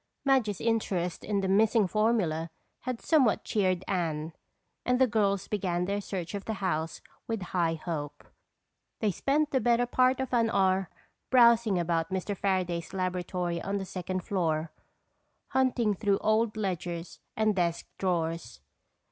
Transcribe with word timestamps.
Madge's 0.25 0.59
interest 0.59 1.23
in 1.23 1.41
the 1.41 1.47
missing 1.47 1.85
formula 1.85 2.49
had 2.79 2.99
somewhat 2.99 3.43
cheered 3.43 3.83
Anne 3.87 4.33
and 4.83 4.97
the 4.97 5.05
girls 5.05 5.47
began 5.47 5.85
their 5.85 6.01
search 6.01 6.33
of 6.33 6.45
the 6.45 6.55
house 6.55 7.01
with 7.27 7.43
high 7.53 7.75
hope. 7.75 8.23
They 8.99 9.11
spent 9.11 9.51
the 9.51 9.61
better 9.61 9.85
part 9.85 10.19
of 10.19 10.33
an 10.33 10.49
hour 10.49 10.89
browsing 11.29 11.77
about 11.77 12.09
Mr. 12.09 12.35
Fairaday's 12.35 12.93
laboratory 12.93 13.61
on 13.61 13.77
the 13.77 13.85
second 13.85 14.23
floor, 14.23 14.71
hunting 15.49 15.93
through 15.93 16.17
old 16.17 16.57
ledgers 16.57 17.19
and 17.37 17.55
desk 17.55 17.85
drawers. 17.99 18.59